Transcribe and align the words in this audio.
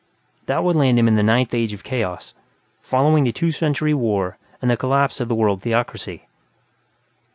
That 0.47 0.63
would 0.63 0.75
land 0.75 0.97
him 0.97 1.07
in 1.07 1.13
the 1.15 1.21
Ninth 1.21 1.53
Age 1.53 1.73
of 1.73 1.83
Chaos, 1.83 2.33
following 2.81 3.23
the 3.23 3.31
Two 3.31 3.51
Century 3.51 3.93
War 3.93 4.39
and 4.59 4.71
the 4.71 4.75
collapse 4.75 5.19
of 5.19 5.27
the 5.27 5.35
World 5.35 5.61
Theocracy. 5.61 6.25